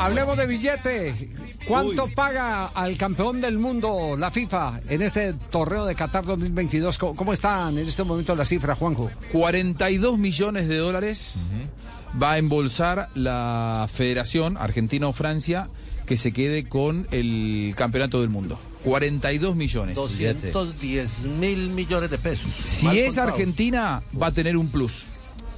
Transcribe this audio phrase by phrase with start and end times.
[0.00, 1.14] hablemos de billete.
[1.66, 6.98] ¿Cuánto paga al campeón del mundo la FIFA en este torneo de Qatar 2022?
[6.98, 9.10] ¿Cómo, cómo están en este momento las cifras, Juanjo?
[9.32, 11.38] 42 millones de dólares
[12.20, 15.68] va a embolsar la Federación Argentina o Francia
[16.06, 18.58] que se quede con el campeonato del mundo.
[18.84, 19.94] 42 millones.
[19.94, 22.50] 210 mil millones de pesos.
[22.64, 23.18] Si Mal es.
[23.18, 25.06] Argentina, va a tener un plus.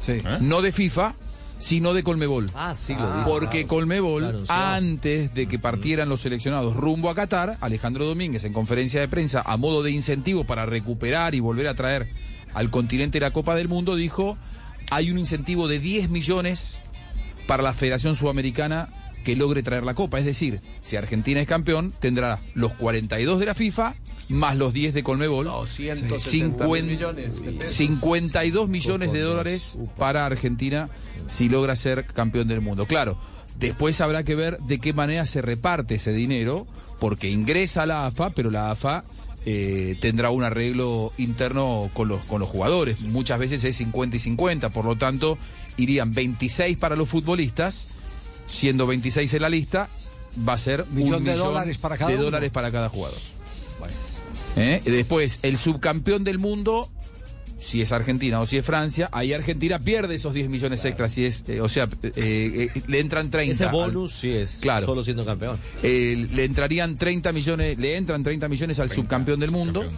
[0.00, 0.22] Sí.
[0.40, 1.14] No de FIFA,
[1.58, 2.46] sino de Colmebol.
[2.54, 3.28] Ah, sí, lo dijo.
[3.30, 8.52] Porque Colmebol, Claro, antes de que partieran los seleccionados rumbo a Qatar, Alejandro Domínguez en
[8.52, 12.08] conferencia de prensa, a modo de incentivo para recuperar y volver a traer
[12.54, 14.38] al continente la Copa del Mundo, dijo,
[14.90, 16.78] hay un incentivo de 10 millones
[17.46, 18.88] para la Federación Sudamericana
[19.28, 20.18] que logre traer la Copa.
[20.18, 23.94] Es decir, si Argentina es campeón, tendrá los 42 de la FIFA
[24.30, 25.44] más los 10 de Colmebol.
[25.44, 27.72] 270 mil millones de pesos.
[27.72, 30.88] 52 millones de dólares para Argentina
[31.26, 32.86] si logra ser campeón del mundo.
[32.86, 33.18] Claro,
[33.58, 36.66] después habrá que ver de qué manera se reparte ese dinero,
[36.98, 39.04] porque ingresa a la AFA, pero la AFA
[39.44, 43.02] eh, tendrá un arreglo interno con los, con los jugadores.
[43.02, 45.36] Muchas veces es 50 y 50, por lo tanto
[45.76, 47.97] irían 26 para los futbolistas,
[48.48, 49.88] siendo 26 en la lista,
[50.48, 52.24] va a ser Millón un de millón dólares para cada de uno.
[52.24, 53.18] dólares para cada jugador.
[54.56, 54.80] ¿Eh?
[54.84, 56.90] Después, el subcampeón del mundo,
[57.60, 61.12] si es Argentina o si es Francia, ahí Argentina pierde esos 10 millones extras.
[61.12, 62.10] Si es, eh, o sea, eh,
[62.74, 63.52] eh, le entran 30.
[63.52, 64.86] Ese al- bonus sí es Claro.
[64.86, 65.58] solo siendo campeón.
[65.82, 69.88] eh, le entrarían 30 millones, le entran 30 millones al subcampeón del mundo.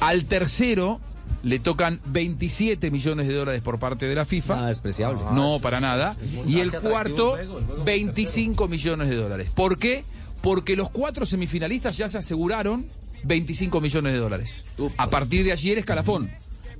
[0.00, 1.00] Al tercero
[1.44, 4.56] le tocan 27 millones de dólares por parte de la FIFA.
[4.56, 5.20] Nada despreciable.
[5.32, 6.16] No, para nada.
[6.46, 9.50] Y el cuarto, el juego, el juego 25 millones de dólares.
[9.54, 10.04] ¿Por qué?
[10.40, 12.86] Porque los cuatro semifinalistas ya se aseguraron
[13.24, 14.64] 25 millones de dólares.
[14.96, 16.30] A partir de allí el escalafón.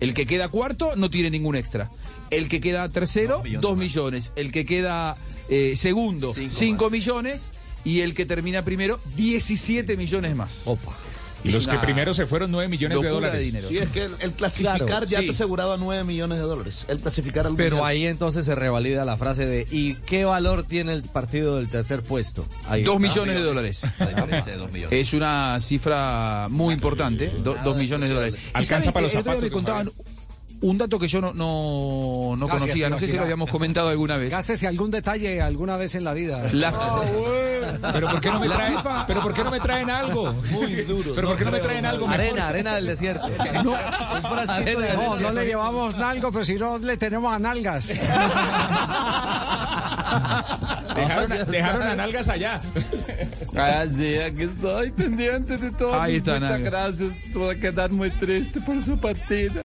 [0.00, 1.90] El que queda cuarto no tiene ningún extra.
[2.30, 4.32] El que queda tercero, 2 millones.
[4.34, 5.16] El que queda
[5.48, 7.52] eh, segundo, 5 millones.
[7.84, 10.62] Y el que termina primero, 17 millones más.
[10.64, 10.96] Opa.
[11.44, 13.44] Y los que primero se fueron 9 millones de dólares.
[13.44, 13.68] dinero.
[13.68, 15.27] Sí, es que el, el clasificar Claro, ya sí.
[15.27, 16.86] te aseguraba 9 millones de dólares.
[16.88, 17.90] El clasificar al Pero mundial.
[17.90, 22.02] ahí entonces se revalida la frase de ¿y qué valor tiene el partido del tercer
[22.02, 22.46] puesto?
[22.66, 23.08] Ahí 2 está.
[23.08, 23.83] millones de dólares.
[24.90, 28.40] Es una cifra muy importante, do- dos millones de dólares.
[28.42, 29.90] ¿Y Alcanza para los zapatos, contaban
[30.60, 33.88] un dato que yo no, no, no Gracias, conocía, no sé si lo habíamos comentado
[33.88, 34.30] alguna vez.
[34.30, 36.42] Gástese algún detalle alguna vez en la vida.
[36.52, 36.72] La,
[37.92, 38.76] Pero ¿por qué no me La traen,
[39.06, 40.34] pero ¿por qué no me traen algo?
[41.14, 42.20] Pero ¿por qué no me traen algo mejor?
[42.24, 43.26] Arena, arena del desierto.
[43.64, 47.88] No, arena del No, no le llevamos nalgo, pero si no le tenemos a nalgas.
[50.94, 52.60] Dejaron, a- dejaron a nalgas allá.
[53.56, 56.00] Ah, sí, aquí estoy pendiente de todo.
[56.00, 56.72] Ahí está, Muchas Nalgas.
[56.72, 57.32] gracias.
[57.34, 59.62] Voy a quedar muy triste por su partida.